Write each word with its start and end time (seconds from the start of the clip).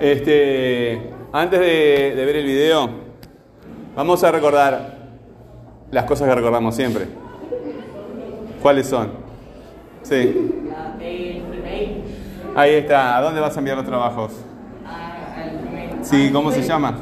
Este, 0.00 1.10
antes 1.32 1.60
de, 1.60 2.12
ver 2.16 2.36
el 2.36 2.46
video, 2.46 2.88
vamos 3.94 4.24
a 4.24 4.30
recordar 4.30 4.96
las 5.90 6.04
cosas 6.04 6.28
que 6.28 6.34
recordamos 6.34 6.74
siempre. 6.74 7.06
¿Cuáles 8.62 8.86
son? 8.86 9.10
Sí. 10.02 10.52
Ahí 12.54 12.74
está. 12.74 13.16
¿A 13.16 13.22
dónde 13.22 13.40
vas 13.40 13.56
a 13.56 13.58
enviar 13.58 13.76
los 13.76 13.86
trabajos? 13.86 14.32
Sí, 16.02 16.30
¿cómo 16.32 16.52
se 16.52 16.62
llama? 16.62 16.96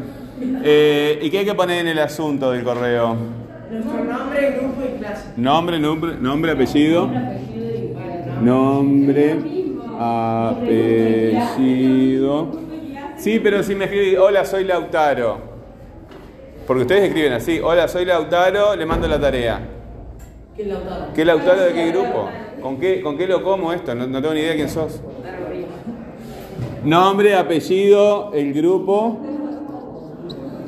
Eh, 0.65 1.19
¿Y 1.23 1.31
qué 1.31 1.39
hay 1.41 1.45
que 1.45 1.55
poner 1.55 1.81
en 1.81 1.89
el 1.89 1.99
asunto 1.99 2.51
del 2.53 2.63
correo? 2.63 3.17
Nuestro 3.71 4.05
nombre, 4.05 4.51
grupo 4.61 4.83
y 4.85 4.99
clase. 4.99 5.31
Nombre, 5.37 5.79
nombre, 5.79 6.15
nombre, 6.21 6.53
apellido. 6.53 7.09
Nombre, 8.43 9.37
apellido. 11.43 12.51
Sí, 13.17 13.41
pero 13.43 13.63
si 13.63 13.75
me 13.75 13.85
escribís, 13.85 14.19
hola, 14.19 14.45
soy 14.45 14.65
Lautaro. 14.65 15.53
Porque 16.67 16.83
ustedes 16.83 17.05
escriben 17.05 17.33
así, 17.33 17.61
hola, 17.63 17.89
soy 17.89 18.05
Lautaro, 18.05 18.75
le 18.77 18.85
mando 18.87 19.07
la 19.09 19.21
tarea. 19.21 19.61
¿Qué 20.57 20.65
Lautaro? 20.65 21.13
¿Qué 21.15 21.25
Lautaro 21.25 21.61
de 21.63 21.73
qué 21.73 21.91
grupo? 21.91 22.29
¿Con 22.61 22.79
qué, 22.79 23.01
con 23.01 23.17
qué 23.17 23.27
lo 23.27 23.43
como 23.43 23.73
esto? 23.73 23.95
No, 23.95 24.07
no 24.07 24.21
tengo 24.21 24.35
ni 24.35 24.41
idea 24.41 24.51
de 24.51 24.57
quién 24.57 24.69
sos. 24.69 25.01
Nombre, 26.85 27.35
apellido, 27.35 28.33
el 28.35 28.53
grupo. 28.53 29.19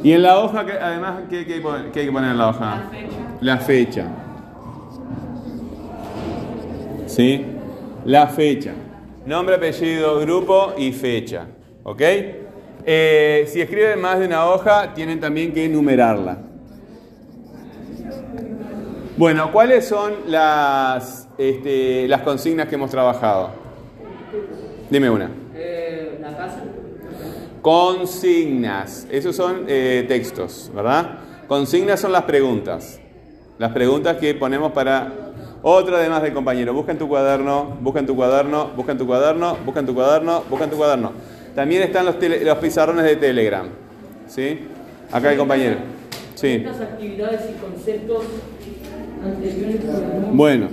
Y 0.02 0.12
en 0.12 0.22
la 0.22 0.38
hoja, 0.40 0.64
¿qué- 0.66 0.72
además, 0.72 1.22
¿qué, 1.30 1.44
qué 1.46 1.54
hay 1.54 1.60
que 1.60 1.66
poner- 1.66 1.90
qué 1.92 2.00
hay 2.00 2.06
que 2.06 2.12
poner 2.12 2.30
en 2.32 2.38
la 2.38 2.48
hoja? 2.48 2.90
La 3.40 3.58
fecha. 3.58 4.06
¿Sí? 7.06 7.44
La 8.04 8.26
fecha. 8.28 8.72
Nombre, 9.26 9.56
apellido, 9.56 10.20
grupo 10.20 10.74
y 10.76 10.92
fecha. 10.92 11.46
¿Ok? 11.84 12.02
Eh, 12.86 13.44
si 13.48 13.60
escriben 13.60 14.00
más 14.00 14.18
de 14.18 14.26
una 14.26 14.46
hoja, 14.46 14.92
tienen 14.94 15.20
también 15.20 15.52
que 15.52 15.68
numerarla. 15.68 16.38
Bueno, 19.16 19.52
¿cuáles 19.52 19.86
son 19.86 20.12
las, 20.26 21.28
este, 21.38 22.08
las 22.08 22.22
consignas 22.22 22.66
que 22.68 22.74
hemos 22.74 22.90
trabajado? 22.90 23.50
Dime 24.90 25.08
una. 25.08 25.30
Eh, 25.54 26.18
la 26.20 26.36
casa. 26.36 26.62
Consignas. 27.62 29.06
Esos 29.10 29.36
son 29.36 29.66
eh, 29.68 30.04
textos, 30.08 30.70
¿verdad? 30.74 31.18
Consignas 31.46 32.00
son 32.00 32.10
las 32.12 32.24
preguntas. 32.24 33.00
Las 33.58 33.72
preguntas 33.72 34.16
que 34.16 34.34
ponemos 34.34 34.72
para 34.72 35.12
otra 35.62 35.98
además 35.98 36.22
del 36.22 36.32
compañero. 36.34 36.74
Busca 36.74 36.90
en 36.90 36.98
tu 36.98 37.08
cuaderno, 37.08 37.76
busca 37.80 38.00
en 38.00 38.06
tu 38.06 38.16
cuaderno, 38.16 38.70
busca 38.74 38.92
en 38.92 38.98
tu 38.98 39.06
cuaderno, 39.06 39.56
busca 39.64 39.80
en 39.80 39.86
tu 39.86 39.94
cuaderno, 39.94 40.42
busca 40.50 40.64
en 40.64 40.70
tu 40.70 40.76
cuaderno. 40.76 41.12
También 41.54 41.82
están 41.82 42.04
los, 42.04 42.18
tele- 42.18 42.44
los 42.44 42.58
pizarrones 42.58 43.04
de 43.04 43.14
Telegram. 43.14 43.66
¿Sí? 44.26 44.66
Acá 45.12 45.30
el 45.30 45.38
compañero. 45.38 45.76
Sí. 46.34 46.66
Actividades 46.66 47.42
y 47.48 47.60
conceptos 47.60 48.24
Bueno, 50.32 50.68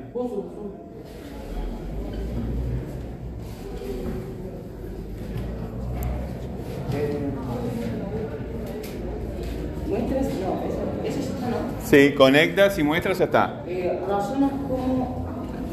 muestras, 9.90 10.26
no, 10.34 10.62
eso, 10.68 10.82
eso 11.04 11.20
ya 11.20 11.30
está, 11.34 11.50
¿no? 11.50 11.79
Sí, 11.90 12.14
conectas 12.16 12.78
y 12.78 12.84
muestras, 12.84 13.18
ya 13.18 13.24
está. 13.24 13.64
Eh, 13.66 13.98
razonas 14.08 14.52
cómo 14.68 15.26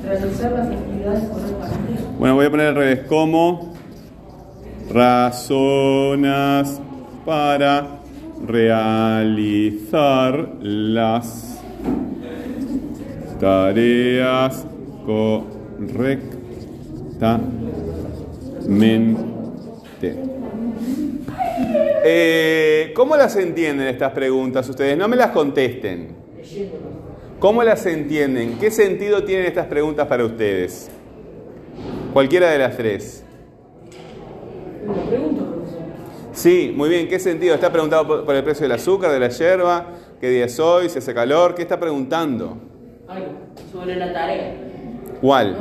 realizar 0.04 0.52
las 0.52 0.68
actividades 0.68 1.26
correctamente. 1.26 2.04
Bueno, 2.18 2.34
voy 2.34 2.48
a 2.48 2.50
poner 2.50 2.68
al 2.70 2.76
revés. 2.76 3.02
¿Cómo 3.08 3.76
razonas 4.92 6.82
para 7.24 8.00
realizar 8.48 10.50
las 10.60 11.62
tareas 13.40 14.66
correctamente? 15.06 16.48
Eh, 22.10 22.94
¿Cómo 22.96 23.18
las 23.18 23.36
entienden 23.36 23.86
estas 23.86 24.14
preguntas 24.14 24.70
ustedes? 24.70 24.98
No 24.98 25.10
me 25.10 25.18
las 25.18 25.32
contesten. 25.32 26.16
¿Cómo 27.38 27.62
las 27.64 27.86
entienden? 27.86 28.58
¿Qué 28.60 28.72
sentido 28.72 29.26
tienen 29.26 29.46
estas 29.46 29.66
preguntas 29.66 30.08
para 30.08 30.24
ustedes? 30.24 30.90
Cualquiera 32.14 32.50
de 32.50 32.60
las 32.60 32.78
tres. 32.78 33.26
Sí, 36.32 36.74
muy 36.74 36.88
bien. 36.88 37.10
¿Qué 37.10 37.20
sentido? 37.20 37.56
¿Está 37.56 37.74
preguntado 37.74 38.24
por, 38.24 38.34
el 38.34 38.44
precio 38.46 38.64
del 38.64 38.72
azúcar, 38.72 39.12
de 39.12 39.20
la 39.20 39.28
yerba? 39.28 39.88
¿Qué 40.22 40.30
día 40.30 40.46
es 40.46 40.58
hoy? 40.62 40.88
¿Si 40.88 41.00
hace 41.00 41.14
calor? 41.14 41.56
¿Qué 41.56 41.64
está 41.64 41.78
preguntando? 41.78 42.58
Algo 43.10 43.32
sobre 43.70 43.98
la 43.98 44.14
tarea. 44.14 44.56
¿Cuál? 45.20 45.58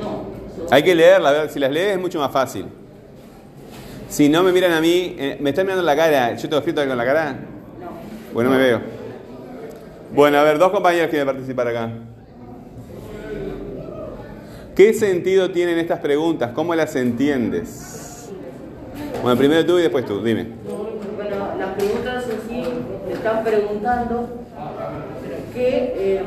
No, 0.00 0.26
Hay 0.72 0.82
que 0.82 0.92
leerla, 0.92 1.48
si 1.48 1.60
las 1.60 1.70
lees 1.70 1.94
es 1.94 2.00
mucho 2.00 2.18
más 2.18 2.32
fácil. 2.32 2.81
Si 4.12 4.28
no 4.28 4.42
me 4.42 4.52
miran 4.52 4.72
a 4.72 4.80
mí, 4.82 5.16
eh, 5.18 5.38
¿me 5.40 5.48
están 5.48 5.64
mirando 5.64 5.82
la 5.82 5.96
cara? 5.96 6.36
¿Yo 6.36 6.42
tengo 6.42 6.58
escrito 6.58 6.82
algo 6.82 6.92
en 6.92 6.98
la 6.98 7.04
cara? 7.06 7.32
no. 7.32 8.34
Bueno, 8.34 8.50
me 8.50 8.58
veo. 8.58 8.78
Bueno, 10.14 10.36
a 10.36 10.42
ver, 10.42 10.58
dos 10.58 10.70
compañeros 10.70 11.08
quieren 11.08 11.26
participar 11.26 11.68
acá. 11.68 11.90
¿Qué 14.76 14.92
sentido 14.92 15.50
tienen 15.50 15.78
estas 15.78 16.00
preguntas? 16.00 16.50
¿Cómo 16.54 16.74
las 16.74 16.94
entiendes? 16.94 18.28
Bueno, 19.22 19.38
primero 19.38 19.64
tú 19.64 19.78
y 19.78 19.82
después 19.82 20.04
tú, 20.04 20.22
dime. 20.22 20.46
Bueno, 21.16 21.54
las 21.58 21.70
preguntas 21.70 22.24
en 22.26 22.50
sí 22.50 22.68
te 23.08 23.14
están 23.14 23.42
preguntando 23.42 24.28
que 25.54 25.94
eh, 25.96 26.22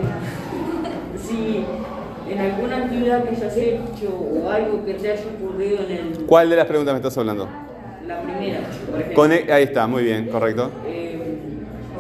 si 1.24 1.64
en 2.32 2.40
alguna 2.40 2.78
actividad 2.78 3.26
que 3.26 3.36
hayas 3.36 3.56
hecho 3.56 4.10
o 4.10 4.50
algo 4.50 4.84
que 4.84 4.96
te 4.96 5.12
haya 5.12 5.22
ocurrido 5.38 5.86
en 5.88 5.92
el, 5.92 6.26
¿Cuál 6.26 6.50
de 6.50 6.56
las 6.56 6.66
preguntas 6.66 6.96
me 6.96 6.98
estás 6.98 7.16
hablando? 7.20 7.48
La 8.08 8.22
primera, 8.22 8.60
por 8.60 8.96
ejemplo, 9.00 9.14
Cone- 9.16 9.46
Ahí 9.52 9.64
está, 9.64 9.88
muy 9.88 10.04
bien, 10.04 10.28
correcto. 10.28 10.72
eh, 10.88 11.18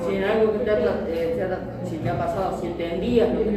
si 0.07 0.15
en 0.15 0.23
algo 0.23 0.53
que 0.53 0.59
te 0.59 0.71
ha, 0.71 0.75
eh, 0.75 1.33
te 1.35 1.41
ha- 1.43 1.59
si 1.89 1.97
te 1.97 2.09
ha 2.09 2.17
pasado, 2.17 2.59
si 2.61 2.67
entendías 2.67 3.29
lo 3.33 3.43
que, 3.43 3.51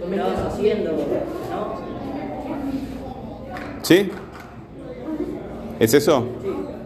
lo 0.00 0.08
que 0.10 0.16
estabas 0.16 0.52
haciendo, 0.54 0.92
¿no? 0.92 1.82
¿Sí? 3.82 4.10
¿Es 5.80 5.94
eso? 5.94 6.26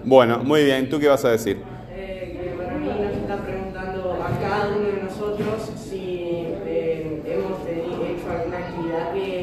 Bueno, 0.05 0.38
muy 0.38 0.64
bien. 0.64 0.88
¿Tú 0.88 0.99
qué 0.99 1.09
vas 1.09 1.25
a 1.25 1.31
decir? 1.31 1.59
Eh, 1.59 2.41
que 2.43 2.50
para 2.56 2.79
mí 2.79 2.87
nos 2.87 3.12
está 3.17 3.37
preguntando 3.44 4.14
a 4.23 4.31
cada 4.41 4.69
uno 4.76 4.87
de 4.88 5.02
nosotros 5.02 5.70
si 5.88 6.47
eh, 6.67 7.23
hemos 7.26 7.59
hecho 7.69 8.31
alguna 8.31 8.59
actividad 8.59 9.12
que 9.12 9.36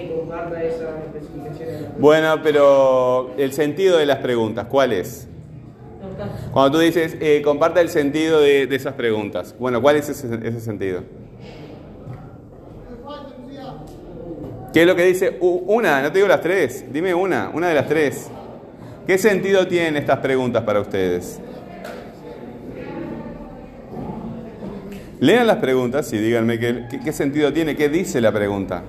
comparta 0.43 0.63
esas 0.63 0.89
especificaciones. 1.05 1.99
Bueno, 1.99 2.41
pero 2.43 3.33
el 3.37 3.53
sentido 3.53 3.97
de 3.97 4.05
las 4.05 4.17
preguntas, 4.19 4.67
¿cuál 4.69 4.93
es? 4.93 5.27
Cuando 6.51 6.77
tú 6.77 6.83
dices, 6.83 7.17
eh, 7.19 7.41
comparta 7.43 7.81
el 7.81 7.89
sentido 7.89 8.39
de, 8.39 8.67
de 8.67 8.75
esas 8.75 8.93
preguntas. 8.93 9.55
Bueno, 9.57 9.81
¿cuál 9.81 9.95
es 9.95 10.09
ese, 10.09 10.27
ese 10.43 10.59
sentido? 10.59 11.01
¿Qué 14.73 14.81
es 14.81 14.87
lo 14.87 14.95
que 14.95 15.05
dice? 15.05 15.37
Una, 15.39 16.01
no 16.01 16.11
te 16.11 16.17
digo 16.17 16.27
las 16.27 16.41
tres. 16.41 16.85
Dime 16.91 17.13
una, 17.13 17.49
una 17.53 17.69
de 17.69 17.75
las 17.75 17.87
tres. 17.87 18.27
¿Qué 19.05 19.17
sentido 19.17 19.67
tienen 19.67 19.97
estas 19.97 20.19
preguntas 20.19 20.63
para 20.63 20.79
ustedes? 20.79 21.39
Lean 25.19 25.47
las 25.47 25.57
preguntas 25.57 26.11
y 26.11 26.17
díganme 26.17 26.59
qué, 26.59 26.85
qué- 26.89 26.99
qué 26.99 27.13
sentido 27.13 27.53
tiene, 27.53 27.75
qué 27.75 27.87
dice 27.87 28.19
la 28.19 28.31
pregunta. 28.31 28.83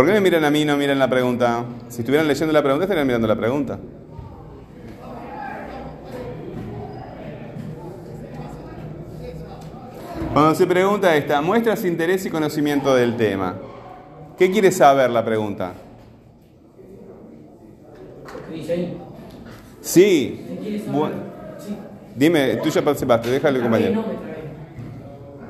¿Por 0.00 0.06
qué 0.06 0.14
me 0.14 0.20
miran 0.22 0.46
a 0.46 0.50
mí 0.50 0.62
y 0.62 0.64
no 0.64 0.78
miran 0.78 0.98
la 0.98 1.10
pregunta? 1.10 1.62
Si 1.90 2.00
estuvieran 2.00 2.26
leyendo 2.26 2.54
la 2.54 2.62
pregunta, 2.62 2.84
estarían 2.86 3.06
mirando 3.06 3.28
la 3.28 3.36
pregunta. 3.36 3.78
Cuando 10.32 10.54
se 10.54 10.66
pregunta 10.66 11.14
esta, 11.16 11.40
muestras 11.40 11.84
interés 11.84 12.24
y 12.24 12.30
conocimiento 12.30 12.94
del 12.94 13.16
tema. 13.16 13.56
¿Qué 14.38 14.50
quiere 14.50 14.70
saber 14.70 15.10
la 15.10 15.24
pregunta? 15.24 15.72
Sí. 19.82 20.44
¿Qué 20.48 20.56
quiere 20.62 20.78
saber? 20.78 20.92
Bu- 20.94 21.10
Sí. 21.58 21.76
Dime, 22.14 22.56
tú 22.56 22.68
ya 22.70 22.82
participaste, 22.82 23.30
déjale 23.30 23.60
compañero. 23.60 24.02
trae. 24.02 24.14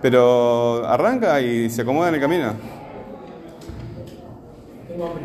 Pero 0.03 0.85
arranca 0.87 1.41
y 1.41 1.69
se 1.71 1.83
acomoda 1.83 2.09
en 2.09 2.15
el 2.17 2.21
camino. 2.21 2.53
Tengo 4.89 5.07
hambre. 5.07 5.25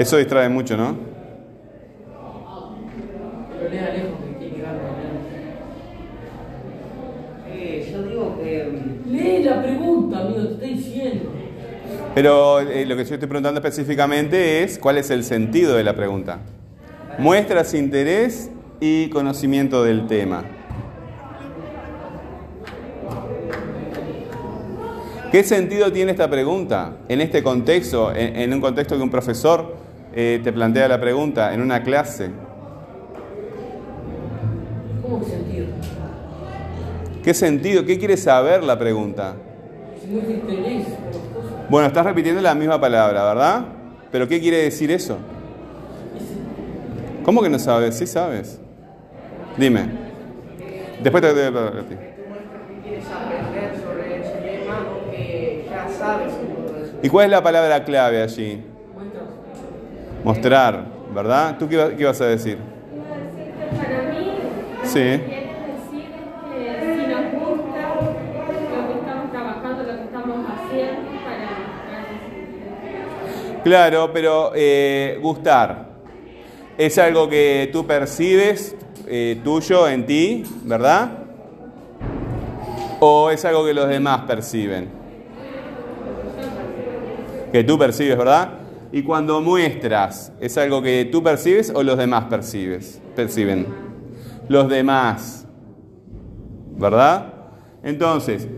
Eso 0.00 0.16
distrae 0.16 0.48
mucho, 0.48 0.78
¿no? 0.78 0.96
Pero 3.52 3.70
lea 3.70 3.90
lejos 3.90 4.18
que 4.24 4.38
quiere 4.38 4.56
llegar. 4.56 4.74
Eh, 7.46 7.88
yo 7.92 8.02
digo 8.04 8.38
que 8.42 8.64
mm, 8.64 9.12
Lee 9.12 9.44
la 9.44 9.62
pregunta, 9.62 10.20
amigo, 10.20 10.40
te 10.40 10.52
estoy 10.54 10.68
diciendo. 10.70 11.30
Pero 12.14 12.60
eh, 12.60 12.86
lo 12.86 12.96
que 12.96 13.04
yo 13.04 13.12
estoy 13.12 13.28
preguntando 13.28 13.60
específicamente 13.60 14.62
es 14.62 14.78
cuál 14.78 14.96
es 14.96 15.10
el 15.10 15.22
sentido 15.22 15.76
de 15.76 15.84
la 15.84 15.94
pregunta. 15.94 16.38
Muestras 17.18 17.74
interés 17.74 18.50
y 18.80 19.10
conocimiento 19.10 19.84
del 19.84 20.06
tema. 20.06 20.44
¿Qué 25.30 25.44
sentido 25.44 25.92
tiene 25.92 26.12
esta 26.12 26.30
pregunta 26.30 26.96
en 27.06 27.20
este 27.20 27.42
contexto, 27.42 28.14
en, 28.14 28.36
en 28.36 28.54
un 28.54 28.62
contexto 28.62 28.96
que 28.96 29.02
un 29.02 29.10
profesor 29.10 29.79
eh, 30.14 30.40
te 30.42 30.52
plantea 30.52 30.88
la 30.88 31.00
pregunta 31.00 31.54
en 31.54 31.60
una 31.60 31.82
clase? 31.82 32.30
¿Cómo 35.02 35.20
que 35.20 35.26
sentido? 35.26 35.66
¿Qué 37.22 37.34
sentido? 37.34 37.84
¿Qué 37.84 37.98
quiere 37.98 38.16
saber 38.16 38.64
la 38.64 38.78
pregunta? 38.78 39.34
Si 40.00 40.08
no 40.14 40.20
te 40.20 40.32
interés 40.32 40.86
por 40.86 41.06
las 41.06 41.16
cosas. 41.34 41.68
Bueno, 41.68 41.88
estás 41.88 42.06
repitiendo 42.06 42.40
la 42.40 42.54
misma 42.54 42.80
palabra, 42.80 43.24
¿verdad? 43.24 43.64
¿Pero 44.10 44.26
qué 44.26 44.40
quiere 44.40 44.58
decir 44.58 44.90
eso? 44.90 45.18
¿Cómo 47.24 47.42
que 47.42 47.48
no 47.48 47.58
sabes? 47.58 47.96
Sí 47.96 48.06
sabes. 48.06 48.58
Dime. 49.56 50.10
Después 51.02 51.22
te 51.22 51.48
un 51.48 51.54
poco 56.56 56.72
de 56.72 56.82
eso. 56.82 56.94
¿Y 57.02 57.08
cuál 57.08 57.26
es 57.26 57.30
la 57.30 57.42
palabra 57.42 57.84
clave 57.84 58.22
allí? 58.22 58.62
Mostrar, 60.24 60.84
¿verdad? 61.14 61.56
¿Tú 61.58 61.68
qué, 61.68 61.94
qué 61.96 62.02
ibas 62.02 62.20
a 62.20 62.26
decir? 62.26 62.58
Para 62.58 64.18
mí 64.18 64.26
Sí. 64.84 65.20
Claro, 73.62 74.10
pero 74.12 74.52
eh, 74.54 75.18
gustar 75.20 75.90
es 76.78 76.96
algo 76.96 77.28
que 77.28 77.68
tú 77.72 77.86
percibes 77.86 78.74
eh, 79.06 79.38
tuyo 79.44 79.86
en 79.86 80.06
ti, 80.06 80.44
¿verdad? 80.64 81.10
¿O 83.00 83.30
es 83.30 83.44
algo 83.44 83.66
que 83.66 83.74
los 83.74 83.86
demás 83.88 84.22
perciben? 84.26 84.88
Que 87.52 87.64
tú 87.64 87.78
percibes, 87.78 88.16
¿verdad? 88.16 88.59
Y 88.92 89.02
cuando 89.02 89.40
muestras, 89.40 90.32
¿es 90.40 90.58
algo 90.58 90.82
que 90.82 91.08
tú 91.10 91.22
percibes 91.22 91.72
o 91.74 91.82
los 91.82 91.96
demás 91.96 92.24
percibes? 92.24 93.00
Perciben. 93.14 93.66
Los 94.48 94.68
demás. 94.68 95.46
¿Verdad? 96.76 97.32
Entonces, 97.84 98.48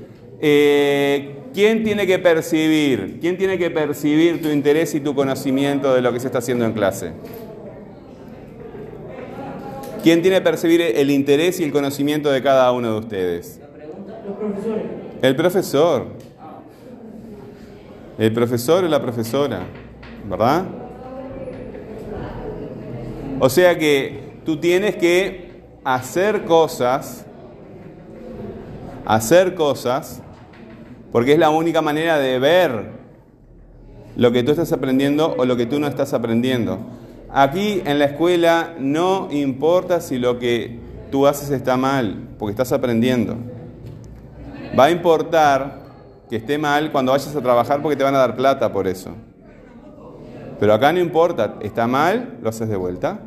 eh, 0.40 1.36
¿quién 1.52 1.84
tiene 1.84 2.06
que 2.06 2.18
percibir? 2.18 3.18
¿Quién 3.20 3.36
tiene 3.36 3.58
que 3.58 3.70
percibir 3.70 4.40
tu 4.40 4.48
interés 4.48 4.94
y 4.94 5.00
tu 5.00 5.14
conocimiento 5.14 5.94
de 5.94 6.00
lo 6.00 6.12
que 6.12 6.20
se 6.20 6.26
está 6.26 6.38
haciendo 6.38 6.64
en 6.64 6.72
clase? 6.72 7.12
¿Quién 10.02 10.22
tiene 10.22 10.38
que 10.38 10.42
percibir 10.42 10.80
el 10.80 11.10
interés 11.10 11.60
y 11.60 11.64
el 11.64 11.72
conocimiento 11.72 12.30
de 12.30 12.42
cada 12.42 12.72
uno 12.72 12.92
de 12.92 12.98
ustedes? 12.98 13.60
Los 14.26 14.36
profesores. 14.36 14.84
El 15.20 15.36
profesor. 15.36 16.06
El 18.18 18.32
profesor 18.32 18.84
o 18.84 18.88
la 18.88 19.00
profesora, 19.00 19.66
¿verdad? 20.24 20.64
O 23.40 23.48
sea 23.48 23.76
que 23.78 24.38
tú 24.44 24.58
tienes 24.58 24.96
que 24.96 25.62
hacer 25.84 26.44
cosas, 26.44 27.26
hacer 29.04 29.54
cosas, 29.54 30.22
porque 31.10 31.32
es 31.32 31.38
la 31.38 31.50
única 31.50 31.82
manera 31.82 32.18
de 32.18 32.38
ver 32.38 32.92
lo 34.16 34.30
que 34.32 34.42
tú 34.42 34.52
estás 34.52 34.72
aprendiendo 34.72 35.34
o 35.36 35.44
lo 35.44 35.56
que 35.56 35.66
tú 35.66 35.80
no 35.80 35.86
estás 35.86 36.12
aprendiendo. 36.12 36.78
Aquí 37.30 37.82
en 37.84 37.98
la 37.98 38.06
escuela 38.06 38.74
no 38.78 39.28
importa 39.30 40.00
si 40.00 40.18
lo 40.18 40.38
que 40.38 40.78
tú 41.10 41.26
haces 41.26 41.50
está 41.50 41.76
mal, 41.76 42.28
porque 42.38 42.52
estás 42.52 42.72
aprendiendo. 42.72 43.36
Va 44.78 44.84
a 44.84 44.90
importar 44.90 45.82
que 46.28 46.36
esté 46.36 46.58
mal 46.58 46.92
cuando 46.92 47.12
vayas 47.12 47.34
a 47.34 47.40
trabajar 47.42 47.82
porque 47.82 47.96
te 47.96 48.04
van 48.04 48.14
a 48.14 48.18
dar 48.18 48.36
plata 48.36 48.72
por 48.72 48.86
eso. 48.86 49.10
Pero 50.62 50.74
acá 50.74 50.92
no 50.92 51.00
importa, 51.00 51.56
está 51.60 51.88
mal, 51.88 52.38
lo 52.40 52.48
haces 52.48 52.68
de 52.68 52.76
vuelta. 52.76 53.18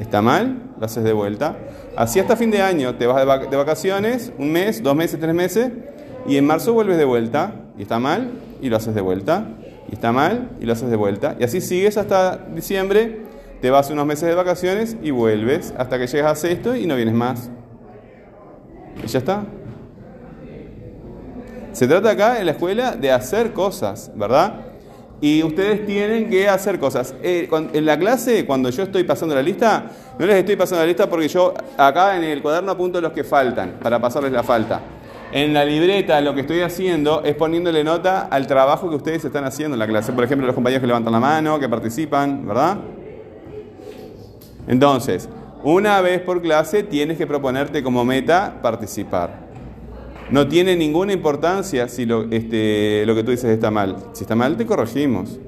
Está 0.00 0.22
mal, 0.22 0.72
lo 0.80 0.86
haces 0.86 1.04
de 1.04 1.12
vuelta. 1.12 1.54
Así 1.98 2.18
hasta 2.18 2.34
fin 2.34 2.50
de 2.50 2.62
año, 2.62 2.94
te 2.94 3.06
vas 3.06 3.18
de, 3.18 3.26
vac- 3.30 3.50
de 3.50 3.56
vacaciones, 3.58 4.32
un 4.38 4.50
mes, 4.50 4.82
dos 4.82 4.96
meses, 4.96 5.20
tres 5.20 5.34
meses, 5.34 5.70
y 6.26 6.38
en 6.38 6.46
marzo 6.46 6.72
vuelves 6.72 6.96
de 6.96 7.04
vuelta. 7.04 7.56
Y 7.76 7.82
está 7.82 7.98
mal, 7.98 8.30
y 8.62 8.70
lo 8.70 8.78
haces 8.78 8.94
de 8.94 9.02
vuelta. 9.02 9.48
Y 9.90 9.92
está 9.96 10.12
mal, 10.12 10.48
y 10.62 10.64
lo 10.64 10.72
haces 10.72 10.88
de 10.88 10.96
vuelta. 10.96 11.36
Y 11.38 11.44
así 11.44 11.60
sigues 11.60 11.98
hasta 11.98 12.38
diciembre, 12.54 13.20
te 13.60 13.68
vas 13.68 13.90
unos 13.90 14.06
meses 14.06 14.26
de 14.26 14.34
vacaciones 14.34 14.96
y 15.02 15.10
vuelves 15.10 15.74
hasta 15.76 15.98
que 15.98 16.06
llegas 16.06 16.32
a 16.32 16.36
sexto 16.36 16.74
y 16.74 16.86
no 16.86 16.96
vienes 16.96 17.12
más. 17.14 17.50
Y 19.04 19.08
ya 19.08 19.18
está. 19.18 19.44
Se 21.72 21.86
trata 21.86 22.12
acá 22.12 22.38
en 22.40 22.46
la 22.46 22.52
escuela 22.52 22.92
de 22.96 23.12
hacer 23.12 23.52
cosas, 23.52 24.10
¿verdad? 24.16 24.63
Y 25.20 25.42
ustedes 25.42 25.86
tienen 25.86 26.28
que 26.28 26.48
hacer 26.48 26.78
cosas. 26.78 27.14
Eh, 27.22 27.48
en 27.72 27.86
la 27.86 27.98
clase, 27.98 28.44
cuando 28.44 28.68
yo 28.70 28.82
estoy 28.82 29.04
pasando 29.04 29.34
la 29.34 29.42
lista, 29.42 29.90
no 30.18 30.26
les 30.26 30.36
estoy 30.36 30.56
pasando 30.56 30.82
la 30.82 30.86
lista 30.86 31.08
porque 31.08 31.28
yo 31.28 31.54
acá 31.78 32.16
en 32.16 32.24
el 32.24 32.42
cuaderno 32.42 32.72
apunto 32.72 33.00
los 33.00 33.12
que 33.12 33.24
faltan 33.24 33.78
para 33.82 34.00
pasarles 34.00 34.32
la 34.32 34.42
falta. 34.42 34.80
En 35.32 35.52
la 35.52 35.64
libreta 35.64 36.20
lo 36.20 36.34
que 36.34 36.42
estoy 36.42 36.60
haciendo 36.60 37.22
es 37.24 37.34
poniéndole 37.34 37.82
nota 37.82 38.28
al 38.30 38.46
trabajo 38.46 38.88
que 38.88 38.96
ustedes 38.96 39.24
están 39.24 39.44
haciendo 39.44 39.74
en 39.74 39.80
la 39.80 39.86
clase. 39.86 40.12
Por 40.12 40.24
ejemplo, 40.24 40.46
los 40.46 40.54
compañeros 40.54 40.80
que 40.80 40.86
levantan 40.86 41.12
la 41.12 41.20
mano, 41.20 41.58
que 41.58 41.68
participan, 41.68 42.46
¿verdad? 42.46 42.76
Entonces, 44.66 45.28
una 45.62 46.00
vez 46.00 46.20
por 46.20 46.40
clase 46.42 46.82
tienes 46.82 47.18
que 47.18 47.26
proponerte 47.26 47.82
como 47.82 48.04
meta 48.04 48.58
participar. 48.62 49.43
No 50.34 50.48
tiene 50.48 50.74
ninguna 50.74 51.12
importancia 51.12 51.86
si 51.86 52.06
lo, 52.06 52.24
este, 52.28 53.06
lo 53.06 53.14
que 53.14 53.22
tú 53.22 53.30
dices 53.30 53.48
está 53.50 53.70
mal. 53.70 53.94
Si 54.14 54.24
está 54.24 54.34
mal, 54.34 54.56
te 54.56 54.66
corregimos. 54.66 55.38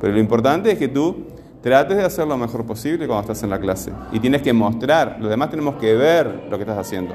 Pero 0.00 0.10
lo 0.10 0.18
importante 0.18 0.72
es 0.72 0.78
que 0.78 0.88
tú 0.88 1.26
trates 1.60 1.98
de 1.98 2.02
hacer 2.02 2.26
lo 2.26 2.38
mejor 2.38 2.64
posible 2.64 3.06
cuando 3.06 3.20
estás 3.20 3.42
en 3.42 3.50
la 3.50 3.60
clase. 3.60 3.92
Y 4.10 4.20
tienes 4.20 4.40
que 4.40 4.54
mostrar, 4.54 5.18
los 5.20 5.28
demás 5.28 5.50
tenemos 5.50 5.74
que 5.74 5.92
ver 5.92 6.46
lo 6.48 6.56
que 6.56 6.62
estás 6.62 6.78
haciendo. 6.78 7.14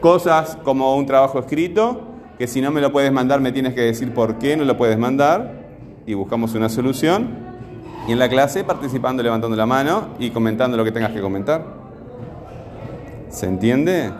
Cosas 0.00 0.56
como 0.64 0.96
un 0.96 1.04
trabajo 1.04 1.38
escrito, 1.38 2.00
que 2.38 2.46
si 2.46 2.62
no 2.62 2.70
me 2.70 2.80
lo 2.80 2.90
puedes 2.90 3.12
mandar 3.12 3.42
me 3.42 3.52
tienes 3.52 3.74
que 3.74 3.82
decir 3.82 4.14
por 4.14 4.38
qué 4.38 4.56
no 4.56 4.64
lo 4.64 4.78
puedes 4.78 4.96
mandar 4.96 5.66
y 6.06 6.14
buscamos 6.14 6.54
una 6.54 6.70
solución. 6.70 7.36
Y 8.08 8.12
en 8.12 8.18
la 8.18 8.30
clase 8.30 8.64
participando, 8.64 9.22
levantando 9.22 9.58
la 9.58 9.66
mano 9.66 10.08
y 10.18 10.30
comentando 10.30 10.74
lo 10.78 10.84
que 10.84 10.92
tengas 10.92 11.12
que 11.12 11.20
comentar. 11.20 11.66
¿Se 13.28 13.44
entiende? 13.44 14.10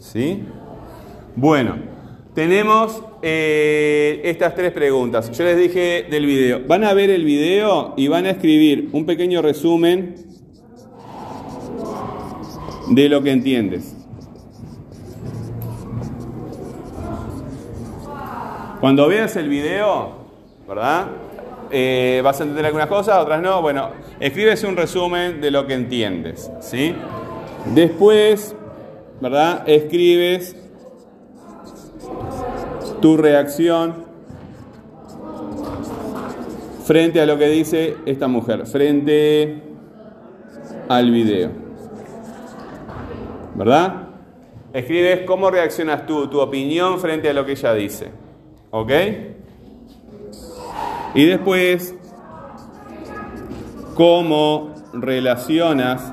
¿Sí? 0.00 0.48
Bueno, 1.36 1.76
tenemos 2.34 3.02
eh, 3.22 4.20
estas 4.24 4.54
tres 4.54 4.72
preguntas. 4.72 5.30
Yo 5.30 5.44
les 5.44 5.56
dije 5.56 6.06
del 6.10 6.26
video. 6.26 6.62
Van 6.66 6.82
a 6.82 6.92
ver 6.92 7.08
el 7.08 7.24
video 7.24 7.94
y 7.96 8.08
van 8.08 8.26
a 8.26 8.30
escribir 8.30 8.88
un 8.92 9.06
pequeño 9.06 9.40
resumen 9.40 10.16
de 12.88 13.08
lo 13.08 13.22
que 13.22 13.30
entiendes. 13.30 13.96
Cuando 18.80 19.06
veas 19.06 19.36
el 19.36 19.48
video, 19.48 20.12
¿verdad? 20.66 21.06
Eh, 21.70 22.20
vas 22.24 22.40
a 22.40 22.42
entender 22.42 22.66
algunas 22.66 22.88
cosas, 22.88 23.18
otras 23.18 23.40
no. 23.40 23.62
Bueno, 23.62 23.90
escribes 24.18 24.64
un 24.64 24.76
resumen 24.76 25.40
de 25.40 25.52
lo 25.52 25.66
que 25.66 25.74
entiendes, 25.74 26.50
¿sí? 26.60 26.92
Después, 27.66 28.56
¿verdad? 29.20 29.62
Escribes 29.68 30.56
tu 33.00 33.16
reacción 33.16 34.04
frente 36.84 37.20
a 37.20 37.26
lo 37.26 37.38
que 37.38 37.48
dice 37.48 37.96
esta 38.06 38.28
mujer, 38.28 38.66
frente 38.66 39.62
al 40.88 41.10
video. 41.10 41.50
¿Verdad? 43.54 44.08
Escribes 44.72 45.20
cómo 45.26 45.50
reaccionas 45.50 46.06
tú, 46.06 46.28
tu 46.28 46.40
opinión 46.40 46.98
frente 46.98 47.28
a 47.28 47.32
lo 47.32 47.44
que 47.44 47.52
ella 47.52 47.74
dice. 47.74 48.10
¿Ok? 48.70 48.92
Y 51.14 51.26
después, 51.26 51.94
cómo 53.94 54.74
relacionas 54.92 56.12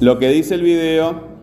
lo 0.00 0.18
que 0.18 0.28
dice 0.28 0.54
el 0.54 0.62
video. 0.62 1.33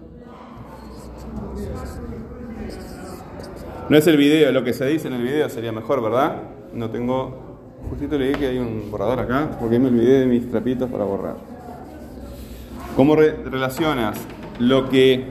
No 3.91 3.98
es 3.98 4.07
el 4.07 4.15
video, 4.15 4.53
lo 4.53 4.63
que 4.63 4.71
se 4.71 4.86
dice 4.86 5.10
en 5.10 5.15
el 5.15 5.21
video 5.21 5.50
sería 5.50 5.74
mejor, 5.74 6.01
¿verdad? 6.01 6.43
No 6.74 6.89
tengo... 6.89 7.60
Justito 7.89 8.17
leí 8.17 8.31
que 8.36 8.48
hay 8.48 8.57
un 8.57 8.89
borrador 8.89 9.19
acá, 9.19 9.57
porque 9.60 9.79
me 9.79 9.89
olvidé 9.89 10.21
de 10.21 10.27
mis 10.27 10.50
trapitos 10.50 10.89
para 10.89 11.03
borrar. 11.03 11.36
¿Cómo 12.95 13.17
re- 13.17 13.36
relacionas 13.43 14.17
lo 14.60 14.88
que 14.88 15.25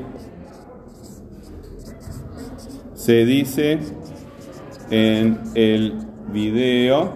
se 2.93 3.25
dice 3.25 3.79
en 4.91 5.41
el 5.55 5.95
video 6.31 7.15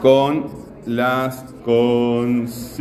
con 0.00 0.46
las 0.86 1.42
consignas. 1.64 2.78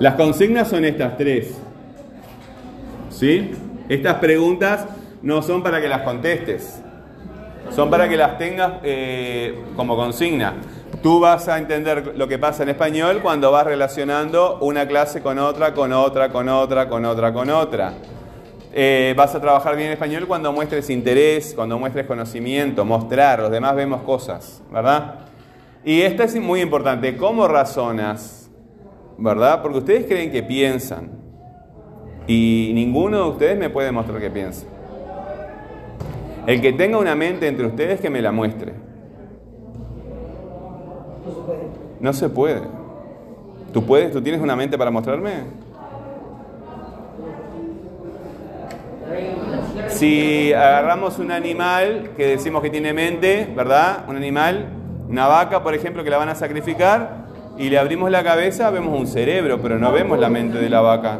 Las 0.00 0.14
consignas 0.14 0.68
son 0.68 0.86
estas 0.86 1.18
tres. 1.18 1.58
¿Sí? 3.10 3.50
Estas 3.86 4.14
preguntas 4.14 4.86
no 5.20 5.42
son 5.42 5.62
para 5.62 5.78
que 5.82 5.88
las 5.88 6.00
contestes, 6.00 6.80
son 7.68 7.90
para 7.90 8.08
que 8.08 8.16
las 8.16 8.38
tengas 8.38 8.80
eh, 8.82 9.62
como 9.76 9.96
consigna. 9.96 10.54
Tú 11.02 11.20
vas 11.20 11.48
a 11.48 11.58
entender 11.58 12.14
lo 12.16 12.26
que 12.28 12.38
pasa 12.38 12.62
en 12.62 12.70
español 12.70 13.20
cuando 13.22 13.52
vas 13.52 13.66
relacionando 13.66 14.56
una 14.62 14.88
clase 14.88 15.20
con 15.20 15.38
otra, 15.38 15.74
con 15.74 15.92
otra, 15.92 16.30
con 16.30 16.48
otra, 16.48 16.88
con 16.88 17.04
otra, 17.04 17.32
con 17.34 17.50
otra. 17.50 17.92
Eh, 18.72 19.12
vas 19.14 19.34
a 19.34 19.40
trabajar 19.40 19.76
bien 19.76 19.88
en 19.88 19.92
español 19.92 20.26
cuando 20.26 20.50
muestres 20.50 20.88
interés, 20.88 21.52
cuando 21.54 21.78
muestres 21.78 22.06
conocimiento, 22.06 22.86
mostrar, 22.86 23.40
los 23.40 23.50
demás 23.50 23.76
vemos 23.76 24.00
cosas, 24.00 24.62
¿verdad? 24.72 25.16
Y 25.84 26.00
esta 26.00 26.24
es 26.24 26.34
muy 26.40 26.62
importante, 26.62 27.18
¿cómo 27.18 27.46
razonas? 27.46 28.39
¿Verdad? 29.20 29.60
Porque 29.60 29.78
ustedes 29.78 30.06
creen 30.06 30.32
que 30.32 30.42
piensan 30.42 31.10
y 32.26 32.72
ninguno 32.74 33.24
de 33.24 33.30
ustedes 33.30 33.58
me 33.58 33.68
puede 33.68 33.92
mostrar 33.92 34.18
que 34.18 34.30
piensa. 34.30 34.66
El 36.46 36.62
que 36.62 36.72
tenga 36.72 36.96
una 36.96 37.14
mente 37.14 37.46
entre 37.46 37.66
ustedes 37.66 38.00
que 38.00 38.08
me 38.08 38.22
la 38.22 38.32
muestre. 38.32 38.72
No 42.00 42.14
se 42.14 42.30
puede. 42.30 42.62
¿Tú 43.74 43.84
puedes? 43.84 44.10
¿Tú 44.10 44.22
tienes 44.22 44.40
una 44.40 44.56
mente 44.56 44.78
para 44.78 44.90
mostrarme? 44.90 45.32
Si 49.88 50.52
agarramos 50.54 51.18
un 51.18 51.30
animal 51.30 52.12
que 52.16 52.26
decimos 52.26 52.62
que 52.62 52.70
tiene 52.70 52.94
mente, 52.94 53.52
¿verdad? 53.54 54.04
Un 54.08 54.16
animal, 54.16 54.66
una 55.08 55.26
vaca, 55.26 55.62
por 55.62 55.74
ejemplo, 55.74 56.02
que 56.02 56.10
la 56.10 56.16
van 56.16 56.30
a 56.30 56.34
sacrificar, 56.34 57.26
y 57.60 57.68
le 57.68 57.78
abrimos 57.78 58.10
la 58.10 58.24
cabeza, 58.24 58.70
vemos 58.70 58.98
un 58.98 59.06
cerebro, 59.06 59.60
pero 59.60 59.78
no 59.78 59.92
vemos 59.92 60.18
la 60.18 60.30
mente 60.30 60.56
de 60.56 60.70
la 60.70 60.80
vaca. 60.80 61.18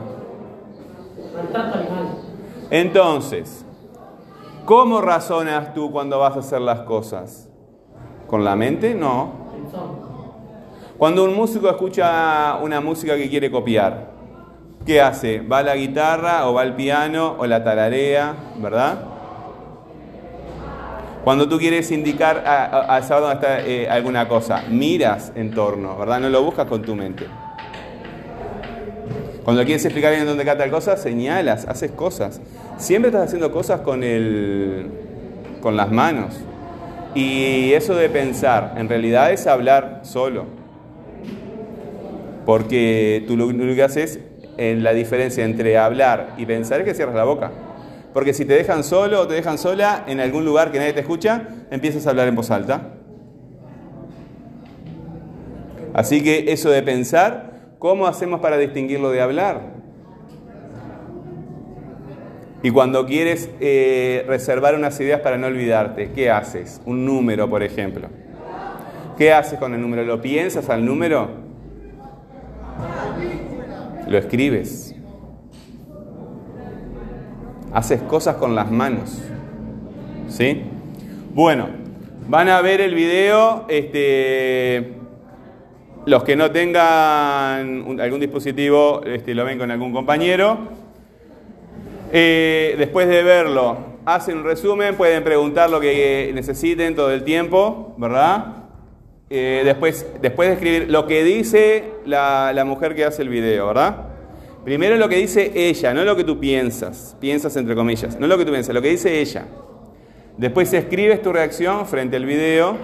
Entonces, 2.70 3.66
¿cómo 4.64 5.02
razonas 5.02 5.74
tú 5.74 5.92
cuando 5.92 6.18
vas 6.18 6.36
a 6.36 6.38
hacer 6.38 6.62
las 6.62 6.80
cosas? 6.80 7.50
¿Con 8.26 8.42
la 8.42 8.56
mente? 8.56 8.94
No. 8.94 9.32
Cuando 10.96 11.24
un 11.24 11.36
músico 11.36 11.68
escucha 11.68 12.56
una 12.62 12.80
música 12.80 13.16
que 13.16 13.28
quiere 13.28 13.50
copiar, 13.50 14.12
¿qué 14.86 15.02
hace? 15.02 15.40
¿Va 15.40 15.58
a 15.58 15.62
la 15.62 15.76
guitarra 15.76 16.48
o 16.48 16.54
va 16.54 16.62
al 16.62 16.74
piano 16.74 17.36
o 17.38 17.44
la 17.44 17.62
tararea, 17.62 18.34
verdad? 18.56 19.09
Cuando 21.24 21.48
tú 21.48 21.58
quieres 21.58 21.90
indicar 21.90 22.44
a, 22.46 22.64
a- 22.64 22.96
a 22.96 23.02
saber 23.02 23.22
dónde 23.22 23.34
está 23.34 23.60
eh, 23.66 23.88
alguna 23.90 24.26
cosa, 24.26 24.62
miras 24.70 25.32
en 25.34 25.50
torno, 25.50 25.96
¿verdad? 25.98 26.20
No 26.20 26.28
lo 26.30 26.42
buscas 26.42 26.66
con 26.66 26.82
tu 26.82 26.94
mente. 26.94 27.26
Cuando 29.44 29.64
quieres 29.64 29.84
explicar 29.84 30.12
bien 30.14 30.26
dónde 30.26 30.42
está 30.44 30.56
tal 30.56 30.70
cosa, 30.70 30.96
señalas, 30.96 31.66
haces 31.66 31.90
cosas. 31.90 32.40
Siempre 32.78 33.08
estás 33.10 33.26
haciendo 33.26 33.50
cosas 33.52 33.80
con, 33.80 34.02
el, 34.02 34.88
con 35.60 35.76
las 35.76 35.90
manos. 35.90 36.40
Y 37.14 37.72
eso 37.72 37.94
de 37.96 38.08
pensar, 38.08 38.74
en 38.76 38.88
realidad 38.88 39.32
es 39.32 39.46
hablar 39.46 40.00
solo. 40.04 40.44
Porque 42.46 43.24
tú 43.26 43.36
lo, 43.36 43.48
que 43.74 43.82
haces, 43.82 44.20
en 44.56 44.82
la 44.82 44.92
diferencia 44.92 45.44
entre 45.44 45.76
hablar 45.78 46.34
y 46.38 46.46
pensar 46.46 46.80
es 46.80 46.86
que 46.86 46.94
cierras 46.94 47.14
la 47.16 47.24
boca. 47.24 47.50
Porque 48.12 48.32
si 48.32 48.44
te 48.44 48.54
dejan 48.54 48.82
solo 48.82 49.22
o 49.22 49.26
te 49.26 49.34
dejan 49.34 49.58
sola 49.58 50.04
en 50.06 50.20
algún 50.20 50.44
lugar 50.44 50.72
que 50.72 50.78
nadie 50.78 50.92
te 50.92 51.00
escucha, 51.00 51.48
empiezas 51.70 52.06
a 52.06 52.10
hablar 52.10 52.28
en 52.28 52.34
voz 52.34 52.50
alta. 52.50 52.94
Así 55.94 56.22
que 56.22 56.52
eso 56.52 56.70
de 56.70 56.82
pensar, 56.82 57.74
¿cómo 57.78 58.06
hacemos 58.06 58.40
para 58.40 58.56
distinguirlo 58.56 59.10
de 59.10 59.20
hablar? 59.20 59.80
Y 62.62 62.70
cuando 62.70 63.06
quieres 63.06 63.48
eh, 63.60 64.24
reservar 64.26 64.74
unas 64.74 65.00
ideas 65.00 65.20
para 65.20 65.38
no 65.38 65.46
olvidarte, 65.46 66.10
¿qué 66.14 66.30
haces? 66.30 66.80
Un 66.84 67.06
número, 67.06 67.48
por 67.48 67.62
ejemplo. 67.62 68.08
¿Qué 69.16 69.32
haces 69.32 69.58
con 69.58 69.74
el 69.74 69.80
número? 69.80 70.04
¿Lo 70.04 70.20
piensas 70.20 70.68
al 70.68 70.84
número? 70.84 71.28
Lo 74.06 74.18
escribes. 74.18 74.89
Haces 77.72 78.02
cosas 78.02 78.36
con 78.36 78.54
las 78.54 78.70
manos. 78.70 79.22
¿Sí? 80.28 80.62
Bueno, 81.32 81.68
van 82.28 82.48
a 82.48 82.60
ver 82.60 82.80
el 82.80 82.94
video. 82.94 83.64
Este, 83.68 84.94
los 86.06 86.24
que 86.24 86.34
no 86.34 86.50
tengan 86.50 88.00
algún 88.00 88.20
dispositivo, 88.20 89.02
este, 89.04 89.34
lo 89.34 89.44
ven 89.44 89.58
con 89.58 89.70
algún 89.70 89.92
compañero. 89.92 90.58
Eh, 92.12 92.74
después 92.78 93.06
de 93.06 93.22
verlo, 93.22 93.76
hacen 94.04 94.38
un 94.38 94.44
resumen, 94.44 94.96
pueden 94.96 95.22
preguntar 95.22 95.70
lo 95.70 95.78
que 95.78 96.32
necesiten 96.34 96.96
todo 96.96 97.12
el 97.12 97.22
tiempo, 97.22 97.94
¿verdad? 97.98 98.56
Eh, 99.28 99.62
después, 99.64 100.06
después 100.20 100.48
de 100.48 100.54
escribir 100.54 100.90
lo 100.90 101.06
que 101.06 101.22
dice 101.22 101.84
la, 102.04 102.52
la 102.52 102.64
mujer 102.64 102.96
que 102.96 103.04
hace 103.04 103.22
el 103.22 103.28
video, 103.28 103.68
¿verdad? 103.68 104.09
Primero 104.64 104.96
lo 104.96 105.08
que 105.08 105.16
dice 105.16 105.52
ella, 105.54 105.94
no 105.94 106.04
lo 106.04 106.16
que 106.16 106.24
tú 106.24 106.38
piensas, 106.38 107.16
piensas 107.18 107.56
entre 107.56 107.74
comillas, 107.74 108.18
no 108.20 108.26
lo 108.26 108.36
que 108.36 108.44
tú 108.44 108.50
piensas, 108.50 108.74
lo 108.74 108.82
que 108.82 108.90
dice 108.90 109.20
ella. 109.20 109.46
Después 110.36 110.72
escribes 110.72 111.22
tu 111.22 111.32
reacción 111.32 111.86
frente 111.86 112.16
al 112.16 112.26
video, 112.26 112.76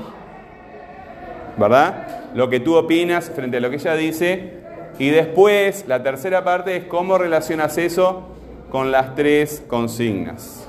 ¿verdad? 1.58 2.32
Lo 2.34 2.48
que 2.48 2.60
tú 2.60 2.76
opinas 2.76 3.30
frente 3.30 3.58
a 3.58 3.60
lo 3.60 3.70
que 3.70 3.76
ella 3.76 3.94
dice. 3.94 4.54
Y 4.98 5.10
después, 5.10 5.84
la 5.86 6.02
tercera 6.02 6.44
parte 6.44 6.76
es 6.76 6.84
cómo 6.84 7.18
relacionas 7.18 7.76
eso 7.76 8.22
con 8.70 8.90
las 8.90 9.14
tres 9.14 9.62
consignas. 9.66 10.66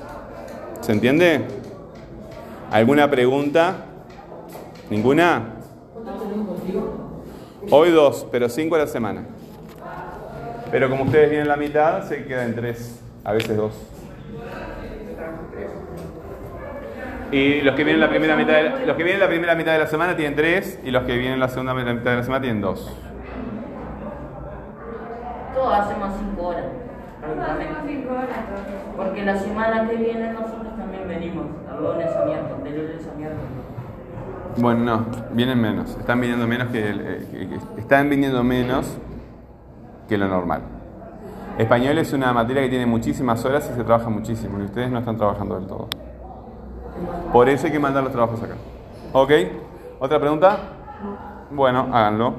¿Se 0.82 0.92
entiende? 0.92 1.42
¿Alguna 2.70 3.10
pregunta? 3.10 3.86
¿Ninguna? 4.90 5.54
Hoy 7.70 7.90
dos, 7.90 8.26
pero 8.30 8.48
cinco 8.48 8.76
a 8.76 8.78
la 8.78 8.86
semana. 8.86 9.24
Pero 10.70 10.90
como 10.90 11.04
ustedes 11.04 11.30
vienen 11.30 11.48
la 11.48 11.56
mitad, 11.56 12.02
se 12.04 12.24
quedan 12.24 12.54
tres, 12.54 13.00
a 13.24 13.32
veces 13.32 13.56
dos. 13.56 13.72
Y 17.30 17.60
los 17.60 17.74
que 17.74 17.84
vienen 17.84 18.00
la 18.00 18.08
primera 18.08 18.36
mitad 18.36 18.54
de, 18.54 18.86
los 18.86 18.96
que 18.96 19.02
vienen 19.02 19.20
la 19.20 19.28
primera 19.28 19.54
mitad 19.54 19.72
de 19.72 19.78
la 19.78 19.86
semana 19.86 20.16
tienen 20.16 20.34
tres 20.34 20.78
y 20.82 20.90
los 20.90 21.02
que 21.04 21.16
vienen 21.18 21.38
la 21.38 21.48
segunda 21.48 21.74
mitad 21.74 21.94
de 21.94 22.16
la 22.16 22.22
semana 22.22 22.40
tienen 22.40 22.60
dos. 22.62 22.90
sábado 25.54 25.74
hacemos 25.74 26.10
5 26.30 26.42
horas. 26.46 26.64
prácticamente. 27.20 27.64
Hacemos 27.64 27.78
cinco 27.86 28.12
horas. 28.14 28.28
Porque 28.96 29.24
la 29.24 29.36
semana 29.36 29.88
que 29.88 29.96
viene 29.96 30.32
nosotros 30.32 30.76
también 30.78 31.06
venimos, 31.06 31.46
a 31.70 31.76
lunes 31.80 32.16
a 32.16 32.24
miércoles, 32.24 32.64
de 32.64 32.70
lunes 32.70 33.06
a 33.12 33.16
miércoles. 33.18 33.48
Bueno, 34.56 34.84
no, 34.84 35.06
vienen 35.32 35.60
menos. 35.60 35.96
Están 35.98 36.20
viniendo 36.20 36.46
menos 36.46 36.68
que, 36.68 36.88
el- 36.88 37.00
eh, 37.00 37.26
que- 37.30 37.48
que- 37.48 37.80
están 37.80 38.08
viniendo 38.08 38.42
menos 38.42 38.96
que 40.08 40.16
lo 40.16 40.28
normal. 40.28 40.62
Español 41.58 41.98
es 41.98 42.12
una 42.12 42.32
materia 42.32 42.62
que 42.62 42.68
tiene 42.68 42.86
muchísimas 42.86 43.44
horas 43.44 43.68
y 43.72 43.76
se 43.76 43.84
trabaja 43.84 44.08
muchísimo 44.08 44.60
y 44.60 44.64
ustedes 44.64 44.90
no 44.90 45.00
están 45.00 45.16
trabajando 45.16 45.56
del 45.56 45.66
todo. 45.66 45.88
Por 47.32 47.48
eso 47.48 47.66
hay 47.66 47.72
que 47.72 47.78
mandar 47.78 48.02
los 48.02 48.12
trabajos 48.12 48.42
acá. 48.42 48.54
¿Ok? 49.12 49.30
¿Otra 49.98 50.18
pregunta? 50.20 50.58
Bueno, 51.50 51.88
háganlo. 51.92 52.34